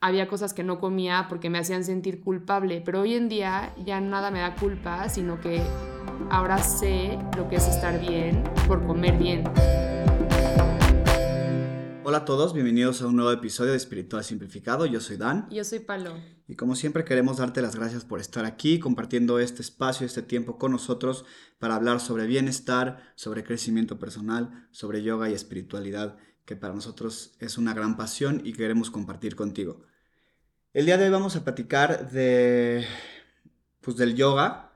[0.00, 4.00] había cosas que no comía porque me hacían sentir culpable, pero hoy en día ya
[4.00, 5.60] nada me da culpa, sino que
[6.30, 9.44] ahora sé lo que es estar bien por comer bien.
[12.04, 14.86] Hola a todos, bienvenidos a un nuevo episodio de Espiritual Simplificado.
[14.86, 15.46] Yo soy Dan.
[15.50, 16.14] Yo soy Palo.
[16.46, 20.58] Y como siempre queremos darte las gracias por estar aquí, compartiendo este espacio, este tiempo
[20.58, 21.26] con nosotros
[21.58, 26.16] para hablar sobre bienestar, sobre crecimiento personal, sobre yoga y espiritualidad
[26.48, 29.82] que para nosotros es una gran pasión y queremos compartir contigo.
[30.78, 32.86] El día de hoy vamos a platicar de,
[33.80, 34.70] pues, del yoga,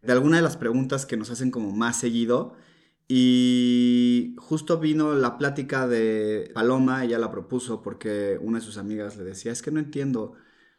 [0.00, 2.56] de alguna de las preguntas que nos hacen como más seguido.
[3.06, 9.18] Y justo vino la plática de Paloma, ella la propuso porque una de sus amigas
[9.18, 10.32] le decía, es que no entiendo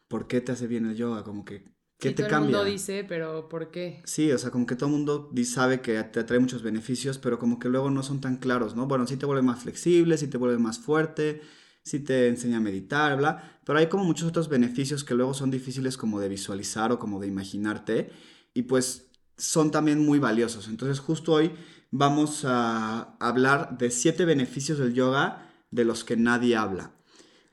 [0.07, 1.65] por qué te hace bien el yoga, como que
[1.99, 2.49] ¿Qué te todo cambia?
[2.49, 4.01] El mundo dice, pero ¿por qué?
[4.05, 7.37] Sí, o sea, como que todo el mundo sabe que te trae muchos beneficios, pero
[7.37, 8.87] como que luego no son tan claros, ¿no?
[8.87, 11.41] Bueno, sí te vuelve más flexible, sí te vuelve más fuerte,
[11.83, 15.51] sí te enseña a meditar, bla, pero hay como muchos otros beneficios que luego son
[15.51, 18.11] difíciles como de visualizar o como de imaginarte
[18.53, 20.67] y pues son también muy valiosos.
[20.67, 21.51] Entonces justo hoy
[21.91, 26.91] vamos a hablar de siete beneficios del yoga de los que nadie habla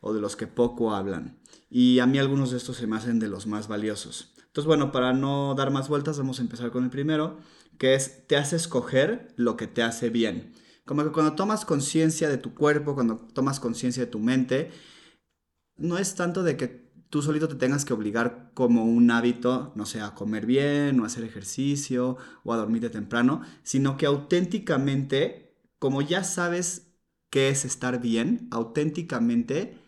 [0.00, 1.38] o de los que poco hablan.
[1.68, 4.34] Y a mí algunos de estos se me hacen de los más valiosos.
[4.38, 7.38] Entonces, bueno, para no dar más vueltas, vamos a empezar con el primero,
[7.78, 10.52] que es te hace escoger lo que te hace bien.
[10.90, 14.72] Como que cuando tomas conciencia de tu cuerpo, cuando tomas conciencia de tu mente,
[15.76, 16.66] no es tanto de que
[17.10, 21.04] tú solito te tengas que obligar como un hábito, no sé, a comer bien o
[21.04, 26.88] a hacer ejercicio o a dormirte temprano, sino que auténticamente, como ya sabes
[27.30, 29.78] qué es estar bien, auténticamente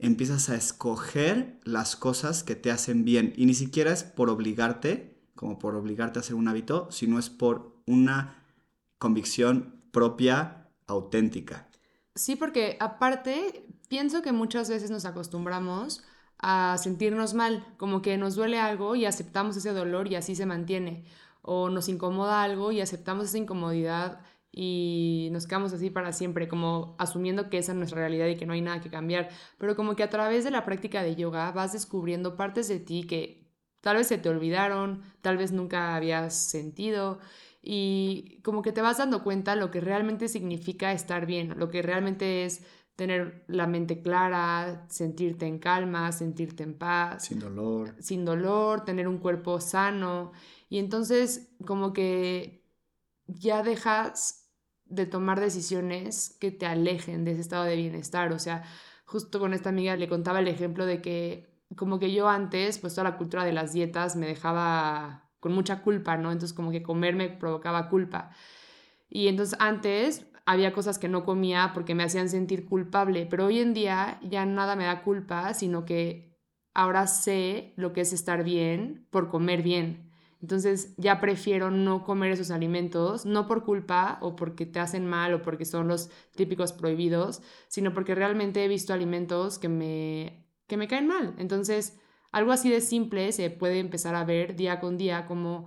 [0.00, 3.32] empiezas a escoger las cosas que te hacen bien.
[3.36, 7.30] Y ni siquiera es por obligarte, como por obligarte a hacer un hábito, sino es
[7.30, 8.44] por una
[8.98, 11.66] convicción propia, auténtica.
[12.14, 16.04] Sí, porque aparte, pienso que muchas veces nos acostumbramos
[16.38, 20.46] a sentirnos mal, como que nos duele algo y aceptamos ese dolor y así se
[20.46, 21.04] mantiene.
[21.42, 24.20] O nos incomoda algo y aceptamos esa incomodidad
[24.52, 28.46] y nos quedamos así para siempre, como asumiendo que esa es nuestra realidad y que
[28.46, 29.30] no hay nada que cambiar.
[29.58, 33.04] Pero como que a través de la práctica de yoga vas descubriendo partes de ti
[33.04, 33.37] que
[33.80, 37.18] tal vez se te olvidaron, tal vez nunca habías sentido
[37.62, 41.82] y como que te vas dando cuenta lo que realmente significa estar bien, lo que
[41.82, 42.62] realmente es
[42.96, 47.26] tener la mente clara, sentirte en calma, sentirte en paz.
[47.26, 47.94] Sin dolor.
[48.00, 50.32] Sin dolor, tener un cuerpo sano.
[50.68, 52.64] Y entonces como que
[53.26, 54.50] ya dejas
[54.84, 58.32] de tomar decisiones que te alejen de ese estado de bienestar.
[58.32, 58.64] O sea,
[59.04, 62.94] justo con esta amiga le contaba el ejemplo de que como que yo antes, pues
[62.94, 66.32] toda la cultura de las dietas me dejaba con mucha culpa, ¿no?
[66.32, 68.30] Entonces como que comer me provocaba culpa.
[69.08, 73.60] Y entonces antes había cosas que no comía porque me hacían sentir culpable, pero hoy
[73.60, 76.38] en día ya nada me da culpa, sino que
[76.74, 80.10] ahora sé lo que es estar bien por comer bien.
[80.40, 85.34] Entonces ya prefiero no comer esos alimentos, no por culpa o porque te hacen mal
[85.34, 90.76] o porque son los típicos prohibidos, sino porque realmente he visto alimentos que me, que
[90.76, 91.34] me caen mal.
[91.38, 91.98] Entonces,
[92.30, 95.66] algo así de simple se puede empezar a ver día con día cómo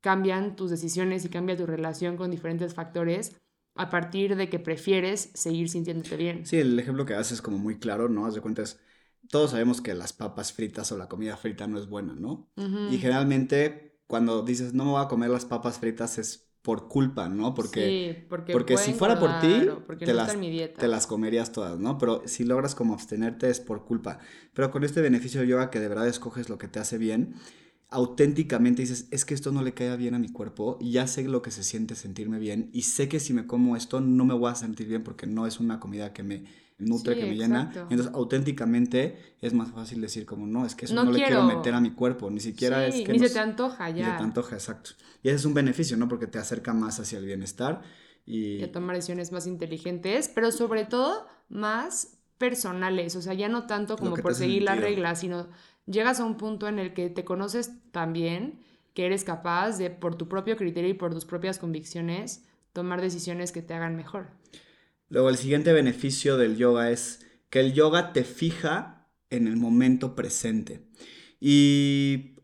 [0.00, 3.36] cambian tus decisiones y cambia tu relación con diferentes factores
[3.74, 6.46] a partir de que prefieres seguir sintiéndote bien.
[6.46, 8.26] Sí, el ejemplo que haces es como muy claro, ¿no?
[8.26, 8.80] Haz de cuentas,
[9.28, 12.50] todos sabemos que las papas fritas o la comida frita no es buena, ¿no?
[12.56, 17.28] Y generalmente cuando dices no me voy a comer las papas fritas es por culpa,
[17.28, 17.54] ¿no?
[17.54, 19.68] Porque, sí, porque, porque si fuera por ti,
[19.98, 20.36] te, no las,
[20.78, 21.98] te las comerías todas, ¿no?
[21.98, 24.20] Pero si logras como abstenerte es por culpa.
[24.54, 27.34] Pero con este beneficio de yoga que de verdad escoges lo que te hace bien,
[27.92, 31.24] auténticamente dices, es que esto no le cae bien a mi cuerpo, y ya sé
[31.24, 34.34] lo que se siente sentirme bien y sé que si me como esto no me
[34.34, 36.44] voy a sentir bien porque no es una comida que me
[36.78, 37.70] nutre, que me llena.
[37.90, 41.74] Entonces, auténticamente es más fácil decir como, no, es que eso no, le quiero meter
[41.74, 43.12] a mi cuerpo, ni siquiera es que...
[43.12, 44.06] Ni se te antoja ya.
[44.06, 44.90] Ni se te antoja, exacto.
[45.22, 46.08] Y ese es un beneficio, ¿no?
[46.08, 47.82] Porque te acerca más hacia el bienestar
[48.26, 48.56] y...
[48.56, 53.66] Y a tomar decisiones más inteligentes, pero sobre todo más personales, o sea, ya no
[53.66, 55.48] tanto como por seguir las reglas, sino
[55.86, 58.60] llegas a un punto en el que te conoces tan bien
[58.94, 63.52] que eres capaz de, por tu propio criterio y por tus propias convicciones, tomar decisiones
[63.52, 64.28] que te hagan mejor.
[65.08, 70.14] Luego el siguiente beneficio del yoga es que el yoga te fija en el momento
[70.14, 70.86] presente.
[71.40, 72.36] Y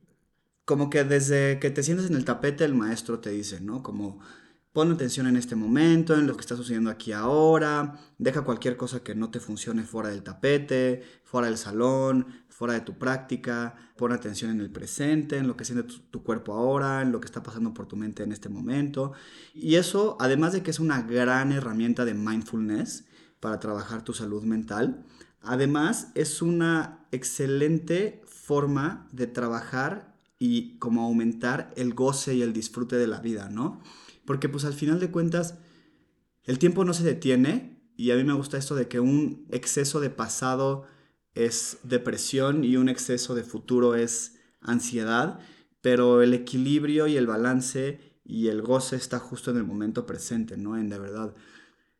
[0.64, 3.82] como que desde que te sientes en el tapete el maestro te dice, ¿no?
[3.82, 4.20] Como
[4.72, 9.02] pon atención en este momento, en lo que está sucediendo aquí ahora, deja cualquier cosa
[9.02, 12.26] que no te funcione fuera del tapete, fuera del salón,
[12.58, 16.54] fuera de tu práctica, pon atención en el presente, en lo que siente tu, cuerpo
[16.54, 19.12] ahora, en lo que está pasando por tu mente en este momento.
[19.54, 23.04] Y eso, además de que es una gran herramienta de mindfulness
[23.38, 25.04] para trabajar tu salud mental,
[25.42, 32.96] Además, es una excelente forma de trabajar y como aumentar el goce y el disfrute
[32.96, 33.80] de la vida, ¿no?
[34.24, 35.54] Porque pues al final de cuentas,
[36.44, 40.00] el tiempo no se detiene y a mí me gusta esto de que un exceso
[40.00, 40.86] de pasado
[41.34, 45.38] es depresión y un exceso de futuro es ansiedad,
[45.80, 50.56] pero el equilibrio y el balance y el goce está justo en el momento presente,
[50.56, 50.76] ¿no?
[50.76, 51.34] En de verdad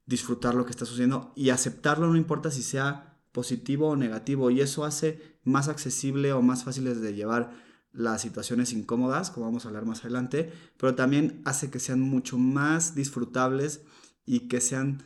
[0.07, 4.61] disfrutar lo que está sucediendo y aceptarlo, no importa si sea positivo o negativo, y
[4.61, 7.53] eso hace más accesible o más fáciles de llevar
[7.93, 12.39] las situaciones incómodas, como vamos a hablar más adelante, pero también hace que sean mucho
[12.39, 13.83] más disfrutables
[14.25, 15.03] y que sean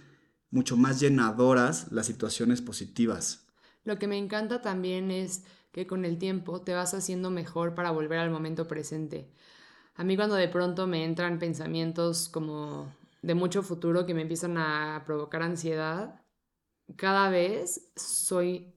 [0.51, 3.47] mucho más llenadoras las situaciones positivas.
[3.85, 7.91] Lo que me encanta también es que con el tiempo te vas haciendo mejor para
[7.91, 9.31] volver al momento presente.
[9.95, 14.59] A mí cuando de pronto me entran pensamientos como de mucho futuro que me empiezan
[14.59, 16.21] a provocar ansiedad,
[16.97, 18.75] cada vez soy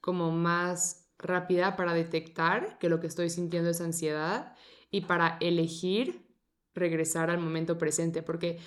[0.00, 4.54] como más rápida para detectar que lo que estoy sintiendo es ansiedad
[4.90, 6.26] y para elegir
[6.74, 8.58] regresar al momento presente, porque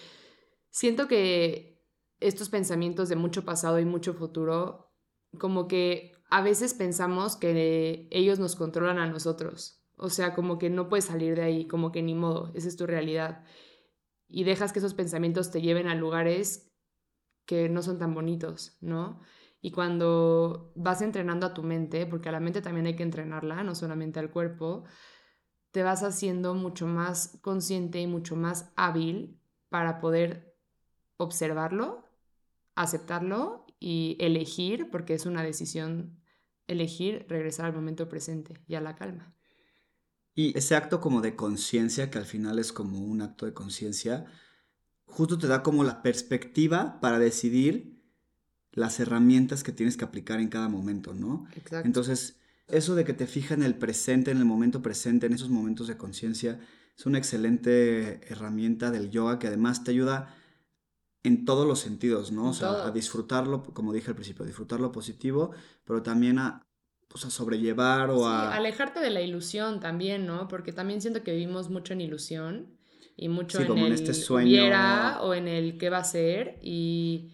[0.69, 1.81] siento que
[2.19, 4.90] estos pensamientos de mucho pasado y mucho futuro,
[5.37, 10.69] como que a veces pensamos que ellos nos controlan a nosotros, o sea, como que
[10.69, 13.43] no puedes salir de ahí, como que ni modo, esa es tu realidad
[14.31, 16.71] y dejas que esos pensamientos te lleven a lugares
[17.45, 19.19] que no son tan bonitos, ¿no?
[19.61, 23.61] Y cuando vas entrenando a tu mente, porque a la mente también hay que entrenarla,
[23.63, 24.85] no solamente al cuerpo,
[25.71, 29.39] te vas haciendo mucho más consciente y mucho más hábil
[29.69, 30.55] para poder
[31.17, 32.03] observarlo,
[32.75, 36.21] aceptarlo y elegir, porque es una decisión,
[36.67, 39.35] elegir regresar al momento presente y a la calma.
[40.35, 44.25] Y ese acto como de conciencia, que al final es como un acto de conciencia,
[45.05, 47.99] justo te da como la perspectiva para decidir
[48.71, 51.47] las herramientas que tienes que aplicar en cada momento, ¿no?
[51.55, 51.85] Exacto.
[51.85, 55.49] Entonces, eso de que te fija en el presente, en el momento presente, en esos
[55.49, 56.59] momentos de conciencia,
[56.95, 60.35] es una excelente herramienta del yoga que además te ayuda
[61.23, 62.49] en todos los sentidos, ¿no?
[62.49, 65.51] o sea, a disfrutarlo, como dije al principio, a disfrutar lo positivo,
[65.85, 66.65] pero también a
[67.07, 68.55] pues, a sobrellevar o a...
[68.55, 70.47] alejarte de la ilusión también, ¿no?
[70.47, 72.77] Porque también siento que vivimos mucho en ilusión
[73.17, 74.63] y mucho en el este sueño
[75.21, 77.33] o en el qué va a ser y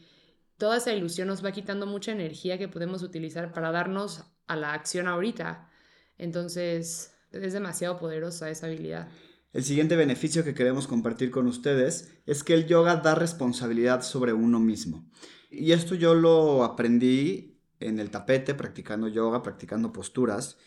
[0.57, 4.73] toda esa ilusión nos va quitando mucha energía que podemos utilizar para darnos a la
[4.73, 5.69] acción ahorita.
[6.17, 9.09] Entonces, es demasiado poderosa esa habilidad.
[9.57, 14.31] El siguiente beneficio que queremos compartir con ustedes es que el yoga da responsabilidad sobre
[14.31, 15.09] uno mismo.
[15.49, 20.59] Y esto yo lo aprendí en el tapete, practicando yoga, practicando posturas,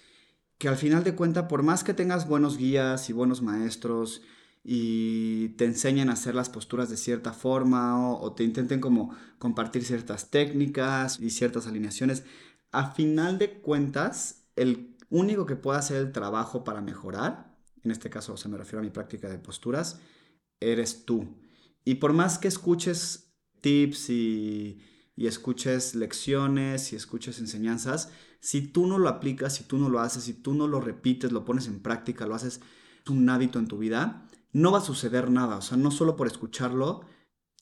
[0.58, 4.22] que al final de cuentas, por más que tengas buenos guías y buenos maestros
[4.64, 9.84] y te enseñen a hacer las posturas de cierta forma o, te intenten como compartir
[9.84, 12.25] ciertas técnicas y ciertas alineaciones,
[12.72, 17.50] a final de cuentas, el único que puede hacer el trabajo para mejorar,
[17.85, 20.00] en este caso se me refiero a mi práctica de posturas,
[20.61, 21.27] eres tú.
[21.85, 24.82] Y por más que escuches tips y
[25.21, 28.11] y escuches lecciones y escuches enseñanzas,
[28.41, 31.31] si tú no lo aplicas, si tú no lo haces, si tú no lo repites,
[31.31, 32.62] lo pones en práctica, lo haces
[33.06, 35.56] un hábito en tu vida, no va a suceder nada.
[35.56, 37.03] O sea, no solo por escucharlo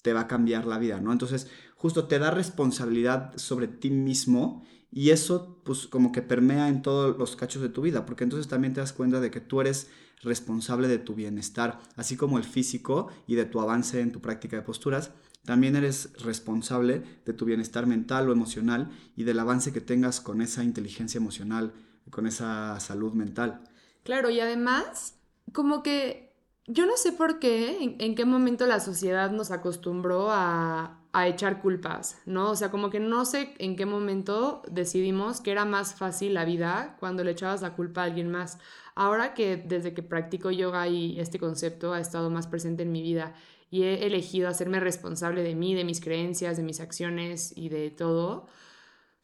[0.03, 1.11] te va a cambiar la vida, ¿no?
[1.11, 6.83] Entonces, justo te da responsabilidad sobre ti mismo y eso, pues, como que permea en
[6.83, 9.61] todos los cachos de tu vida, porque entonces también te das cuenta de que tú
[9.61, 9.91] eres
[10.23, 14.57] responsable de tu bienestar, así como el físico y de tu avance en tu práctica
[14.57, 15.13] de posturas
[15.49, 20.43] también eres responsable de tu bienestar mental o emocional y del avance que tengas con
[20.43, 21.73] esa inteligencia emocional,
[22.11, 23.65] con esa salud mental.
[24.05, 25.15] Claro, y además,
[25.55, 26.35] como que
[26.67, 31.61] yo no sé por qué, en, qué momento la sociedad nos acostumbró a, a, echar
[31.61, 32.51] culpas, ¿no?
[32.51, 36.45] O sea, como que no sé en qué momento decidimos que era más fácil la
[36.45, 38.59] vida cuando le echabas la culpa a alguien más.
[38.95, 43.03] Ahora que desde que practico yoga y este concepto ha estado más presente en mi
[43.03, 43.35] vida
[43.71, 47.91] y he elegido hacerme responsable de mí, de mis creencias, de mis acciones y de
[47.91, 48.47] todo,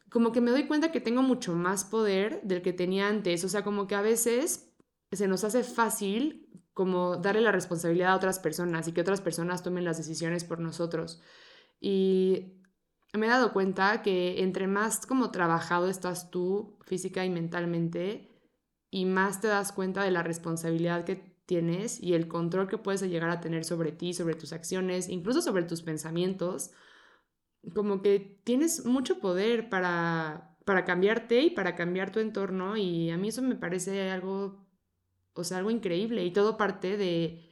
[0.09, 3.43] como que me doy cuenta que tengo mucho más poder del que tenía antes.
[3.43, 4.71] O sea, como que a veces
[5.11, 9.63] se nos hace fácil como darle la responsabilidad a otras personas y que otras personas
[9.63, 11.21] tomen las decisiones por nosotros.
[11.87, 12.63] Y
[13.13, 18.27] me he dado cuenta que entre más como trabajado estás tú física y mentalmente
[18.89, 23.03] y más te das cuenta de la responsabilidad que tienes y el control que puedes
[23.03, 26.71] llegar a tener sobre ti, sobre tus acciones, incluso sobre tus pensamientos,
[27.75, 33.17] como que tienes mucho poder para, para cambiarte y para cambiar tu entorno y a
[33.17, 34.65] mí eso me parece algo,
[35.35, 37.44] o algo increíble y todo parte de,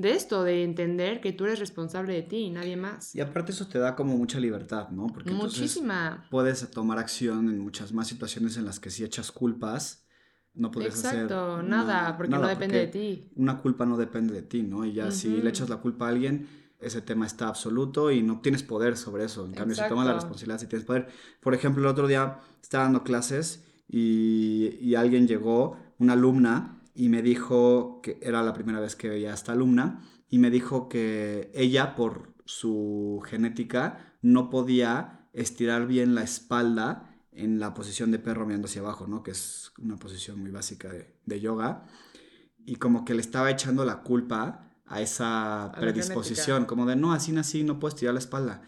[0.00, 3.14] de esto, de entender que tú eres responsable de ti y nadie más.
[3.14, 5.06] Y aparte eso te da como mucha libertad, ¿no?
[5.08, 6.26] Porque Muchísima.
[6.30, 10.06] Puedes tomar acción en muchas más situaciones en las que si echas culpas,
[10.54, 13.30] no puedes Exacto, hacer nada, porque no depende de ti.
[13.36, 14.84] Una culpa no depende de ti, ¿no?
[14.84, 16.48] Y ya si le echas la culpa a alguien,
[16.80, 19.44] ese tema está absoluto y no tienes poder sobre eso.
[19.44, 21.08] En cambio, si tomas la responsabilidad, si tienes poder.
[21.40, 27.08] Por ejemplo, el otro día estaba dando clases y, y alguien llegó, una alumna, y
[27.08, 30.90] me dijo que era la primera vez que veía a esta alumna, y me dijo
[30.90, 38.18] que ella, por su genética, no podía estirar bien la espalda en la posición de
[38.18, 39.22] perro mirando hacia abajo, ¿no?
[39.22, 40.90] Que es una posición muy básica
[41.24, 41.86] de, yoga.
[42.66, 47.32] Y como que le estaba echando la culpa a esa predisposición, como de, no, así
[47.32, 48.60] nací, no puedes tirar la espalda.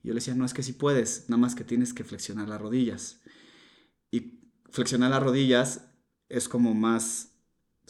[0.00, 2.48] Y yo le decía, no, es que sí puedes, nada más que tienes que flexionar
[2.48, 3.20] las rodillas.
[4.12, 5.88] Y flexionar las rodillas
[6.28, 7.29] es como más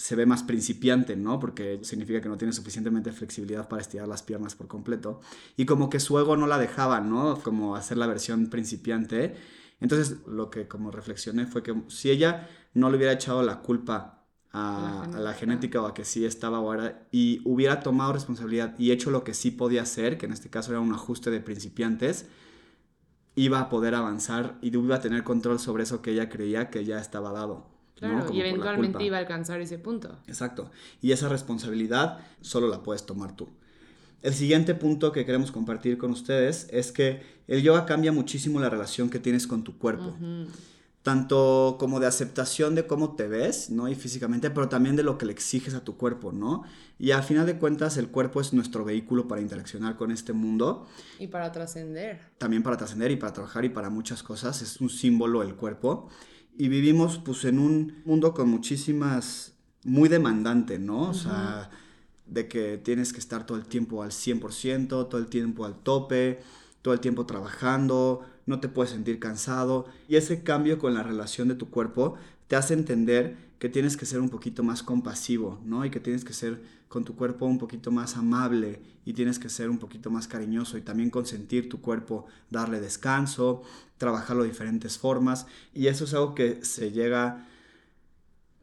[0.00, 1.38] se ve más principiante, ¿no?
[1.38, 5.20] Porque significa que no tiene suficientemente flexibilidad para estirar las piernas por completo.
[5.58, 7.38] Y como que su ego no la dejaba, ¿no?
[7.42, 9.36] Como hacer la versión principiante.
[9.78, 14.24] Entonces, lo que como reflexioné fue que si ella no le hubiera echado la culpa
[14.52, 19.10] a, la, genética o a que sí estaba ahora y hubiera tomado responsabilidad y hecho
[19.10, 22.26] lo que sí podía hacer, que en este caso era un ajuste de principiantes,
[23.34, 26.86] iba a poder avanzar y iba a tener control sobre eso que ella creía que
[26.86, 27.69] ya estaba dado.
[28.00, 30.18] Claro, y eventualmente iba a alcanzar ese punto.
[30.26, 30.70] Exacto.
[31.00, 33.48] Y esa responsabilidad solo la puedes tomar tú.
[34.22, 38.68] El siguiente punto que queremos compartir con ustedes es que el yoga cambia muchísimo la
[38.68, 40.14] relación que tienes con tu cuerpo.
[41.02, 43.88] Tanto como de aceptación de cómo te ves, ¿no?
[43.88, 46.64] Y físicamente, pero también de lo que le exiges a tu cuerpo, ¿no?
[46.98, 50.86] Y a final de cuentas, el cuerpo es nuestro vehículo para interaccionar con este mundo.
[51.18, 52.20] Y para trascender.
[52.36, 54.60] También para trascender y para trabajar y para muchas cosas.
[54.60, 56.10] Es un símbolo el cuerpo.
[56.60, 59.54] Y vivimos, pues, en un mundo con muchísimas.
[59.82, 61.08] muy demandante, ¿no?
[61.08, 61.70] O sea
[62.30, 66.40] de que tienes que estar todo el tiempo al 100%, todo el tiempo al tope,
[66.80, 69.86] todo el tiempo trabajando, no te puedes sentir cansado.
[70.08, 72.14] Y ese cambio con la relación de tu cuerpo
[72.50, 75.84] te hace entender que tienes que ser un poquito más compasivo, ¿no?
[75.84, 79.48] Y que tienes que ser con tu cuerpo un poquito más amable y tienes que
[79.48, 83.62] ser un poquito más cariñoso y también consentir tu cuerpo, darle descanso,
[83.98, 85.46] trabajarlo de diferentes formas.
[85.72, 87.46] Y eso es algo que se llega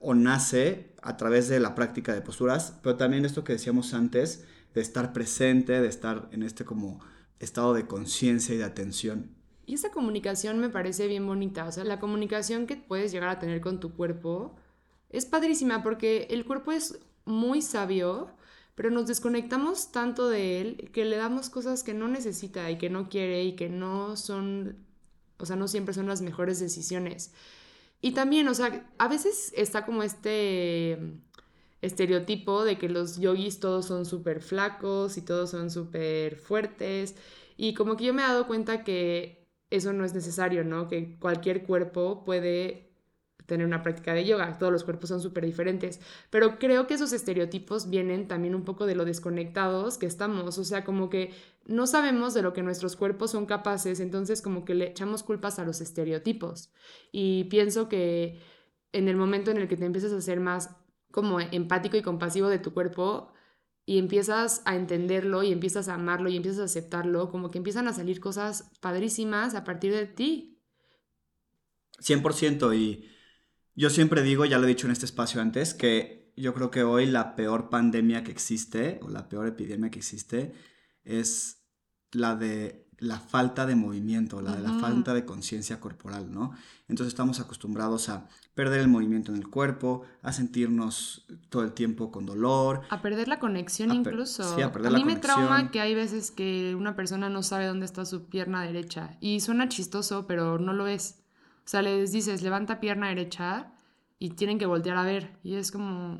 [0.01, 4.43] o nace a través de la práctica de posturas, pero también esto que decíamos antes,
[4.75, 6.99] de estar presente, de estar en este como
[7.39, 9.36] estado de conciencia y de atención.
[9.67, 13.37] Y esa comunicación me parece bien bonita, o sea, la comunicación que puedes llegar a
[13.37, 14.55] tener con tu cuerpo
[15.09, 18.31] es padrísima porque el cuerpo es muy sabio,
[18.75, 22.89] pero nos desconectamos tanto de él que le damos cosas que no necesita y que
[22.89, 24.77] no quiere y que no son,
[25.37, 27.33] o sea, no siempre son las mejores decisiones.
[27.99, 30.97] Y también, o sea, a veces está como este
[31.81, 37.15] estereotipo de que los yogis todos son súper flacos y todos son súper fuertes.
[37.57, 39.36] Y como que yo me he dado cuenta que
[39.69, 40.87] eso no es necesario, ¿no?
[40.87, 42.87] Que cualquier cuerpo puede
[43.47, 44.57] tener una práctica de yoga.
[44.59, 45.99] Todos los cuerpos son súper diferentes.
[46.29, 50.57] Pero creo que esos estereotipos vienen también un poco de lo desconectados que estamos.
[50.57, 51.33] O sea, como que
[51.65, 55.59] no sabemos de lo que nuestros cuerpos son capaces, entonces como que le echamos culpas
[55.59, 56.71] a los estereotipos.
[57.11, 58.39] Y pienso que
[58.91, 60.75] en el momento en el que te empiezas a ser más
[61.11, 63.31] como empático y compasivo de tu cuerpo,
[63.87, 67.87] y empiezas a entenderlo y empiezas a amarlo y empiezas a aceptarlo, como que empiezan
[67.87, 70.59] a salir cosas padrísimas a partir de ti.
[71.99, 73.05] 100% y
[73.75, 76.83] yo siempre digo, ya lo he dicho en este espacio antes, que yo creo que
[76.83, 80.51] hoy la peor pandemia que existe, o la peor epidemia que existe,
[81.05, 81.63] es
[82.11, 86.53] la de la falta de movimiento, la de la falta de conciencia corporal, ¿no?
[86.87, 92.11] Entonces estamos acostumbrados a perder el movimiento en el cuerpo, a sentirnos todo el tiempo
[92.11, 92.81] con dolor.
[92.89, 94.55] A perder la conexión incluso.
[94.55, 97.67] Sí, a perder a mí me trauma que hay veces que una persona no sabe
[97.67, 101.19] dónde está su pierna derecha y suena chistoso, pero no lo es.
[101.65, 103.73] O sea, les dices, levanta pierna derecha
[104.17, 105.37] y tienen que voltear a ver.
[105.43, 106.19] Y es como,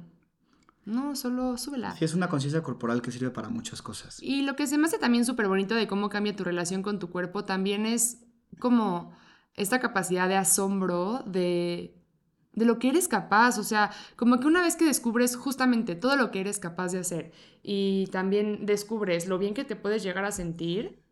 [0.88, 1.96] no, solo súbela.
[1.96, 4.22] Sí, es una conciencia corporal que sirve para muchas cosas.
[4.22, 6.98] Y lo que se me hace también súper bonito de cómo cambia tu relación con
[6.98, 8.24] tu cuerpo también es
[8.60, 9.12] como
[9.54, 11.94] esta capacidad de asombro de
[12.58, 16.16] de lo que eres capaz, o sea, como que una vez que descubres justamente todo
[16.16, 20.26] lo que eres capaz de hacer y también descubres lo bien que te puedes llegar
[20.26, 21.04] a sentir,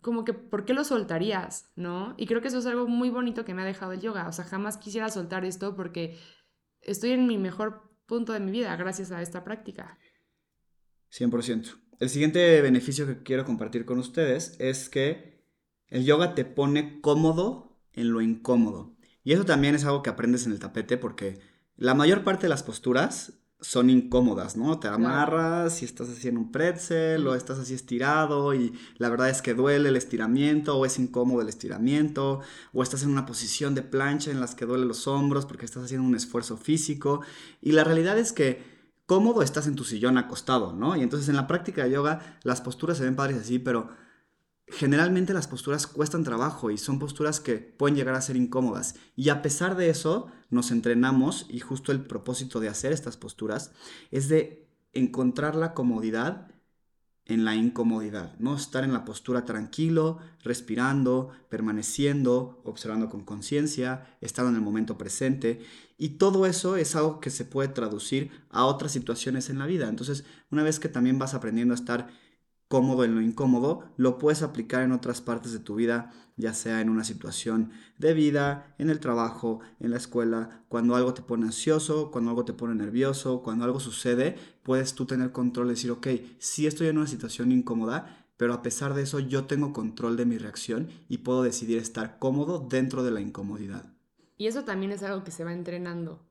[0.00, 1.72] como que, ¿por qué lo soltarías?
[1.76, 2.14] ¿No?
[2.16, 4.28] Y creo que eso es algo muy bonito que me ha dejado el yoga.
[4.28, 6.18] O sea, jamás quisiera soltar esto porque
[6.80, 9.98] estoy en mi mejor punto de mi vida gracias a esta práctica.
[11.12, 11.80] 100%.
[11.98, 15.44] El siguiente beneficio que quiero compartir con ustedes es que
[15.88, 18.96] el yoga te pone cómodo en lo incómodo.
[19.24, 21.40] Y eso también es algo que aprendes en el tapete porque
[21.76, 24.78] la mayor parte de las posturas son incómodas, ¿no?
[24.78, 29.40] Te amarras y estás haciendo un pretzel o estás así estirado y la verdad es
[29.40, 32.40] que duele el estiramiento o es incómodo el estiramiento
[32.74, 35.84] o estás en una posición de plancha en las que duele los hombros porque estás
[35.84, 37.22] haciendo un esfuerzo físico
[37.62, 40.94] y la realidad es que cómodo estás en tu sillón acostado, ¿no?
[40.94, 43.88] Y entonces en la práctica de yoga las posturas se ven padres así, pero
[44.68, 48.96] generalmente las posturas cuestan trabajo y son posturas que pueden llegar a ser incómodas.
[49.14, 53.72] Y a pesar de eso, nos entrenamos y justo el propósito de hacer estas posturas
[54.10, 56.48] es de encontrar la comodidad
[57.26, 58.54] en la incomodidad, ¿no?
[58.54, 65.60] Estar en la postura tranquilo, respirando, permaneciendo, observando con conciencia, estando en el momento presente.
[65.98, 69.88] Y todo eso es algo que se puede traducir a otras situaciones en la vida.
[69.88, 72.08] Entonces, una vez que también vas aprendiendo a estar
[72.68, 76.80] cómodo en lo incómodo, lo puedes aplicar en otras partes de tu vida, ya sea
[76.80, 81.46] en una situación de vida, en el trabajo, en la escuela, cuando algo te pone
[81.46, 85.90] ansioso, cuando algo te pone nervioso, cuando algo sucede, puedes tú tener control de decir,
[85.90, 86.08] ok,
[86.38, 90.26] sí estoy en una situación incómoda, pero a pesar de eso yo tengo control de
[90.26, 93.92] mi reacción y puedo decidir estar cómodo dentro de la incomodidad.
[94.36, 96.26] Y eso también es algo que se va entrenando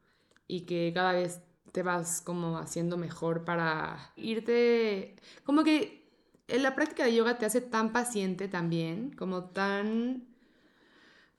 [0.47, 6.04] y que cada vez te vas como haciendo mejor para irte, como que
[6.47, 10.23] la práctica de yoga te hace tan paciente también, como tan...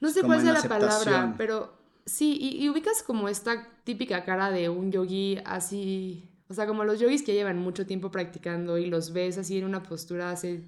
[0.00, 1.72] No sé cuál sea la palabra, pero
[2.04, 7.00] sí, y, ubicas como esta típica cara de un yogi así, o sea, como los
[7.00, 10.64] yogis que llevan mucho tiempo practicando y los ves así en una postura hace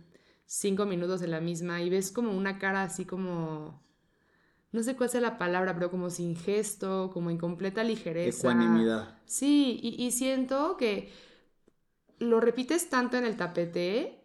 [0.46, 3.82] cinco minutos en la misma y ves como una cara así como,
[4.72, 8.50] no sé cuál sea la palabra, pero como sin gesto, como en completa ligereza.
[8.50, 9.18] Ecuanimidad.
[9.26, 11.12] Sí, y, y siento que
[12.18, 14.17] lo repites tanto en el tapete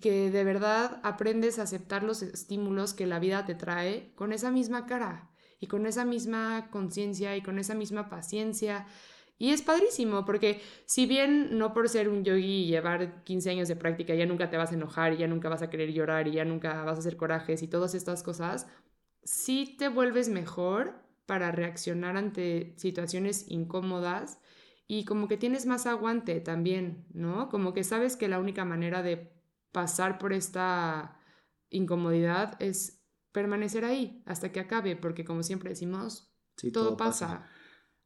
[0.00, 4.50] que de verdad aprendes a aceptar los estímulos que la vida te trae con esa
[4.50, 5.30] misma cara
[5.60, 8.86] y con esa misma conciencia y con esa misma paciencia.
[9.38, 13.68] Y es padrísimo porque si bien no por ser un yogi y llevar 15 años
[13.68, 16.28] de práctica ya nunca te vas a enojar y ya nunca vas a querer llorar
[16.28, 18.66] y ya nunca vas a hacer corajes y todas estas cosas,
[19.24, 20.94] sí te vuelves mejor
[21.26, 24.40] para reaccionar ante situaciones incómodas
[24.86, 27.48] y como que tienes más aguante también, ¿no?
[27.48, 29.32] Como que sabes que la única manera de
[29.72, 31.18] pasar por esta
[31.70, 36.32] incomodidad es permanecer ahí hasta que acabe, porque como siempre decimos,
[36.72, 37.48] todo, pasa.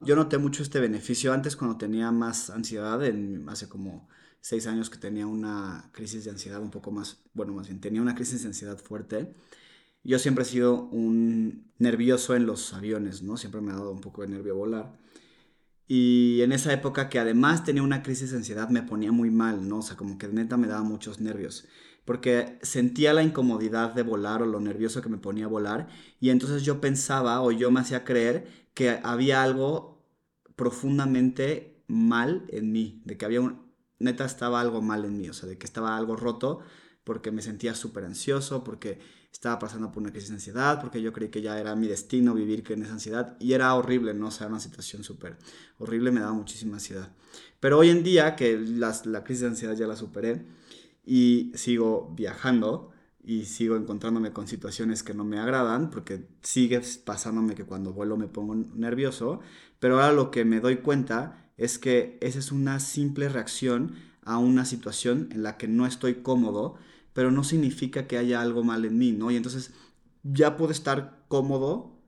[0.00, 4.08] Yo noté mucho este beneficio antes cuando tenía más ansiedad, en, hace como
[4.40, 8.00] seis años que tenía una crisis de ansiedad un poco más, bueno, más bien tenía
[8.00, 9.34] una crisis de ansiedad fuerte.
[10.04, 13.36] Yo siempre he sido un nervioso en los aviones, ¿no?
[13.36, 14.96] Siempre me ha dado un poco de nervio volar.
[15.88, 19.68] Y en esa época que además tenía una crisis de ansiedad me ponía muy mal,
[19.68, 19.78] ¿no?
[19.78, 21.66] O sea, como que neta me daba muchos nervios.
[22.04, 25.88] Porque sentía la incomodidad de volar o lo nervioso que me ponía a volar.
[26.20, 30.04] Y entonces yo pensaba o yo me hacía creer que había algo
[30.56, 33.02] profundamente mal en mí.
[33.04, 33.66] De que había un...
[33.98, 35.28] Neta estaba algo mal en mí.
[35.28, 36.60] O sea, de que estaba algo roto
[37.06, 38.98] porque me sentía súper ansioso, porque
[39.32, 42.34] estaba pasando por una crisis de ansiedad, porque yo creí que ya era mi destino
[42.34, 44.26] vivir con esa ansiedad y era horrible, ¿no?
[44.26, 45.36] O sea, una situación súper
[45.78, 47.12] horrible, me daba muchísima ansiedad.
[47.60, 50.46] Pero hoy en día que la crisis de ansiedad ya la superé
[51.04, 52.90] y sigo viajando
[53.22, 58.16] y sigo encontrándome con situaciones que no me agradan, porque sigue pasándome que cuando vuelo
[58.16, 59.38] me pongo nervioso,
[59.78, 64.38] pero ahora lo que me doy cuenta es que esa es una simple reacción a
[64.38, 66.74] una situación en la que no estoy cómodo
[67.16, 69.30] pero no significa que haya algo mal en mí, ¿no?
[69.30, 69.72] Y entonces
[70.22, 71.98] ya puedo estar cómodo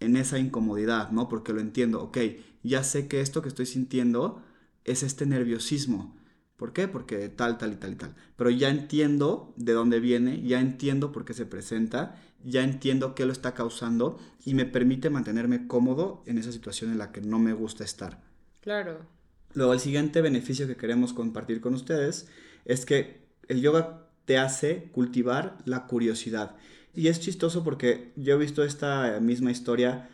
[0.00, 1.28] en esa incomodidad, ¿no?
[1.28, 2.18] Porque lo entiendo, ok,
[2.64, 4.42] ya sé que esto que estoy sintiendo
[4.82, 6.16] es este nerviosismo.
[6.56, 6.88] ¿Por qué?
[6.88, 8.16] Porque tal, tal y tal y tal.
[8.34, 13.24] Pero ya entiendo de dónde viene, ya entiendo por qué se presenta, ya entiendo qué
[13.24, 17.38] lo está causando y me permite mantenerme cómodo en esa situación en la que no
[17.38, 18.20] me gusta estar.
[18.62, 19.06] Claro.
[19.54, 22.26] Luego, el siguiente beneficio que queremos compartir con ustedes
[22.64, 26.56] es que el yoga te hace cultivar la curiosidad.
[26.94, 30.08] Y es chistoso porque yo he visto esta misma historia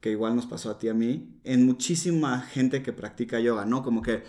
[0.00, 3.82] que igual nos pasó a ti a mí, en muchísima gente que practica yoga, ¿no?
[3.82, 4.24] Como que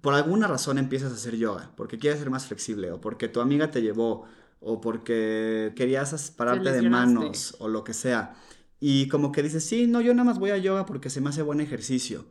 [0.00, 3.40] por alguna razón empiezas a hacer yoga, porque quieres ser más flexible, o porque tu
[3.40, 4.24] amiga te llevó,
[4.58, 8.34] o porque querías pararte de manos, o lo que sea.
[8.80, 11.30] Y como que dices, sí, no, yo nada más voy a yoga porque se me
[11.30, 12.26] hace buen ejercicio.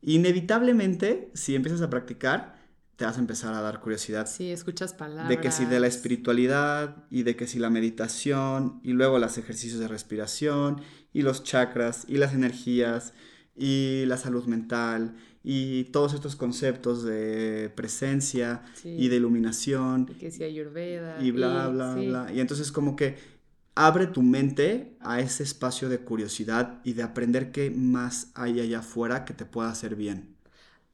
[0.00, 2.57] Inevitablemente, si empiezas a practicar,
[2.98, 4.26] te vas a empezar a dar curiosidad.
[4.26, 5.28] Sí, escuchas palabras.
[5.28, 9.38] De que si de la espiritualidad y de que si la meditación y luego los
[9.38, 10.80] ejercicios de respiración
[11.12, 13.14] y los chakras y las energías
[13.54, 20.08] y la salud mental y todos estos conceptos de presencia y de iluminación.
[20.10, 21.22] Y que si ayurveda.
[21.22, 22.32] Y bla, bla, bla.
[22.32, 23.14] Y entonces como que
[23.76, 28.80] abre tu mente a ese espacio de curiosidad y de aprender qué más hay allá
[28.80, 30.34] afuera que te pueda hacer bien.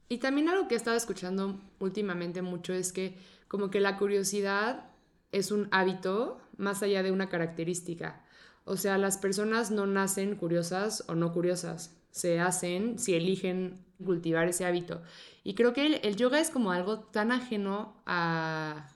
[0.07, 4.91] Y también algo que he estado escuchando últimamente mucho es que como que la curiosidad
[5.31, 8.23] es un hábito más allá de una característica.
[8.65, 14.47] O sea, las personas no nacen curiosas o no curiosas, se hacen si eligen cultivar
[14.47, 15.01] ese hábito.
[15.43, 18.89] Y creo que el, yoga es como algo tan ajeno a,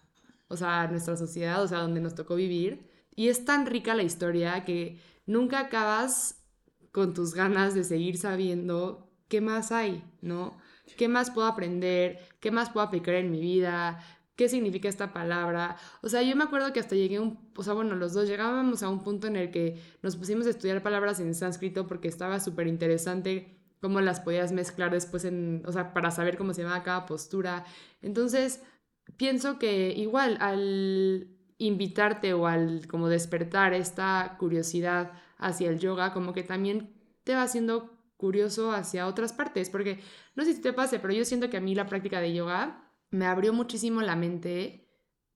[0.48, 2.90] o sea, a nuestra sociedad, o sea, donde nos tocó vivir.
[3.16, 6.44] Y es tan rica la historia que nunca acabas
[6.92, 10.58] con tus ganas de seguir sabiendo qué más hay, ¿no?
[10.98, 12.20] ¿Qué más puedo aprender?
[12.40, 14.00] ¿Qué más puedo aplicar en mi vida?
[14.36, 15.76] ¿Qué significa esta palabra?
[16.02, 18.28] O sea, yo me acuerdo que hasta llegué a un, o sea, bueno, los dos
[18.28, 22.08] llegábamos a un punto en el que nos pusimos a estudiar palabras en sánscrito porque
[22.08, 26.64] estaba súper interesante cómo las podías mezclar después en, o sea, para saber cómo se
[26.64, 27.66] llama cada postura.
[28.02, 28.62] Entonces,
[29.18, 36.34] pienso que igual al invitarte o al como despertar esta curiosidad hacia el yoga, como
[36.34, 40.04] que también te va haciendo curioso hacia otras partes, porque
[40.36, 42.92] no sé si te pase, pero yo siento que a mí la práctica de yoga
[43.12, 44.90] me abrió muchísimo la mente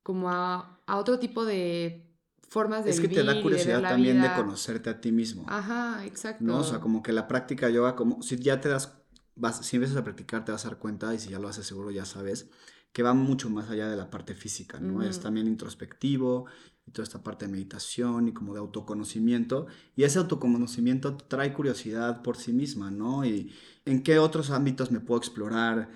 [0.03, 2.13] como a, otro tipo de
[2.49, 5.45] formas de es que te da curiosidad también de conocerte a ti mismo.
[5.47, 6.43] Ajá, exacto.
[6.43, 6.59] ¿no?
[6.59, 9.01] O sea, como que la práctica yoga, como si ya te das,
[9.33, 11.65] vas, si empiezas a practicar te vas a dar cuenta y si ya lo haces
[11.65, 12.49] seguro ya sabes
[12.93, 15.01] que va mucho más allá de la parte física, ¿no?
[15.01, 16.45] Es también introspectivo
[16.85, 19.65] y toda esta parte de meditación y como de autoconocimiento.
[19.95, 23.25] Y ese autoconocimiento trae curiosidad por sí misma, ¿no?
[23.25, 23.51] Y
[23.85, 25.89] en qué otros ámbitos me puedo explorar,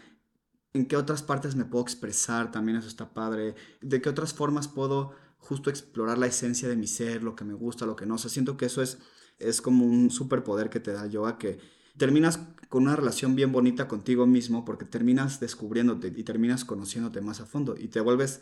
[0.73, 3.53] en qué otras partes me puedo expresar, también eso está padre.
[3.81, 7.53] De qué otras formas puedo justo explorar la esencia de mi ser, lo que me
[7.53, 8.15] gusta, lo que no.
[8.15, 8.97] O sea, siento que eso es,
[9.37, 11.59] es como un superpoder que te da yoga que
[11.97, 17.39] terminas con una relación bien bonita contigo mismo porque terminas descubriéndote y terminas conociéndote más
[17.39, 18.41] a fondo y te vuelves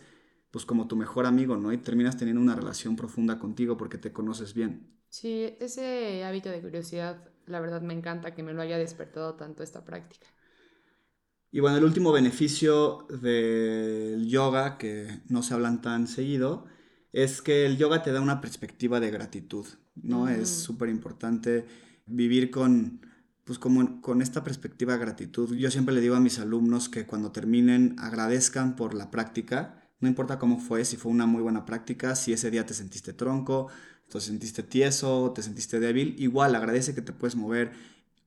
[0.52, 1.74] pues como tu mejor amigo, ¿no?
[1.74, 4.88] Y terminas teniendo una relación profunda contigo porque te conoces bien.
[5.10, 9.64] Sí, ese hábito de curiosidad, la verdad me encanta que me lo haya despertado tanto
[9.64, 10.28] esta práctica.
[11.52, 16.66] Y bueno, el último beneficio del yoga, que no se hablan tan seguido,
[17.14, 19.66] es que el yoga te da una perspectiva de gratitud,
[19.96, 20.28] ¿no?
[20.28, 21.66] Es súper importante
[22.06, 23.00] vivir con,
[23.46, 27.06] pues como con esta perspectiva de gratitud, yo siempre le digo a mis alumnos que
[27.06, 31.64] cuando terminen agradezcan por la práctica, no importa cómo fue, si fue una muy buena
[31.64, 33.68] práctica, si ese día te sentiste tronco,
[34.10, 37.72] te sentiste tieso, te sentiste débil, igual agradece que te puedes mover,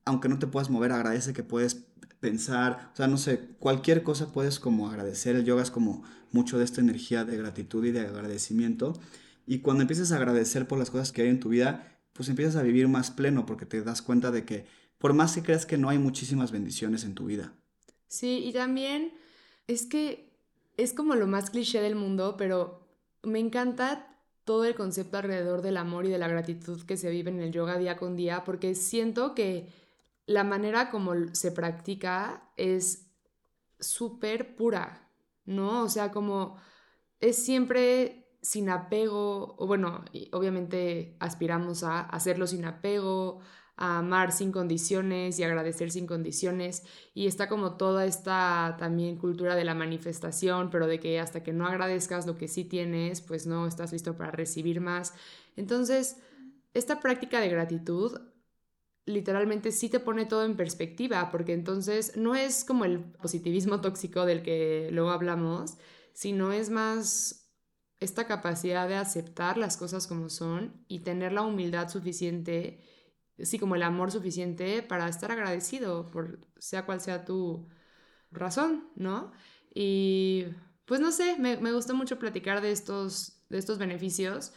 [0.05, 1.75] aunque no te puedas mover, agradece que puedes
[2.21, 6.57] pensar, o sea, no sé, cualquier cosa puedes como agradecer, el yoga es como mucho
[6.57, 8.97] de esta energía de gratitud y de agradecimiento,
[9.45, 12.57] y cuando empiezas a agradecer por las cosas que hay en tu vida, pues empiezas
[12.57, 14.65] a vivir más pleno porque te das cuenta de que
[14.97, 17.53] por más que creas que no hay muchísimas bendiciones en tu vida.
[18.09, 19.13] Sí, y también
[19.67, 20.33] es que
[20.75, 22.85] es como lo más cliché del mundo, pero
[23.23, 27.31] me encanta todo el concepto alrededor del amor y de la gratitud que se vive
[27.31, 29.69] en el yoga día con día, porque siento que
[30.25, 33.07] la manera como se practica es
[33.79, 35.07] súper pura,
[35.45, 35.83] ¿no?
[35.83, 36.57] O sea, como
[37.21, 43.39] es siempre sin apego, o bueno, obviamente aspiramos a hacerlo sin apego,
[43.75, 46.83] a amar sin condiciones y agradecer sin condiciones.
[47.13, 51.53] Y está como toda esta también cultura de la manifestación, pero de que hasta que
[51.53, 55.13] no agradezcas lo que sí tienes, pues no estás listo para recibir más.
[55.55, 56.17] Entonces,
[56.73, 58.19] esta práctica de gratitud
[59.05, 64.25] literalmente sí te pone todo en perspectiva, porque entonces no es como el positivismo tóxico
[64.25, 65.77] del que luego hablamos,
[66.13, 67.48] sino es más
[67.99, 72.81] esta capacidad de aceptar las cosas como son y tener la humildad suficiente
[73.45, 77.67] sí, como el amor suficiente para estar agradecido por sea cual sea tu
[78.31, 79.31] razón, ¿no?
[79.73, 80.45] Y
[80.85, 84.51] pues no sé, me, gustó mucho platicar de estos, de estos beneficios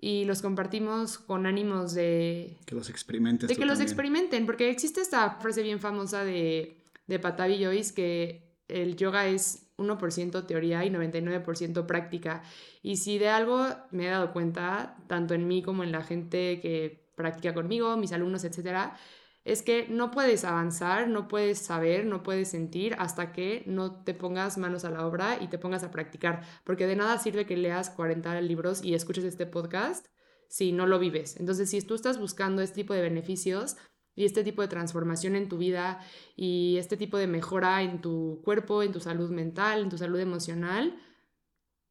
[0.00, 2.58] y los compartimos con ánimos de...
[2.66, 3.48] Que los experimenten.
[3.48, 8.58] De que los experimenten, porque existe esta frase bien famosa de, de Patavi Joyce que
[8.68, 12.42] el yoga es 1% teoría y 99% práctica.
[12.82, 16.60] Y si de algo me he dado cuenta, tanto en mí como en la gente
[16.60, 18.96] que practica conmigo, mis alumnos, etcétera,
[19.44, 24.12] es que no puedes avanzar, no puedes saber, no puedes sentir hasta que no te
[24.12, 27.56] pongas manos a la obra y te pongas a practicar, porque de nada sirve que
[27.56, 30.06] leas 40 libros y escuches este podcast
[30.48, 31.36] si no lo vives.
[31.38, 33.76] Entonces, si tú estás buscando este tipo de beneficios
[34.18, 36.00] y este tipo de transformación en tu vida
[36.34, 40.18] y este tipo de mejora en tu cuerpo, en tu salud mental, en tu salud
[40.18, 41.00] emocional,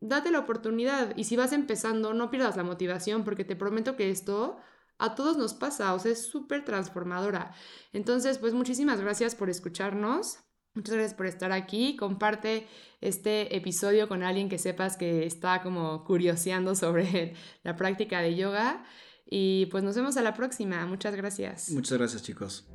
[0.02, 4.10] date la oportunidad y si vas empezando, no pierdas la motivación porque te prometo que
[4.10, 4.58] esto
[4.98, 7.54] a todos nos pasa, o sea, es súper transformadora.
[7.94, 10.40] Entonces, pues muchísimas gracias por escucharnos.
[10.74, 11.96] Muchas gracias por estar aquí.
[11.96, 12.68] Comparte
[13.00, 18.84] este episodio con alguien que sepas que está como curioseando sobre la práctica de yoga.
[19.30, 20.86] Y pues nos vemos a la próxima.
[20.86, 21.70] Muchas gracias.
[21.70, 22.66] Muchas gracias, chicos.